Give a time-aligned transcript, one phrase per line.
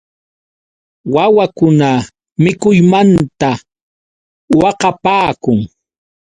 [1.15, 1.89] Wawakuna
[2.43, 3.49] mikuymanta
[4.59, 5.57] waqapaakun.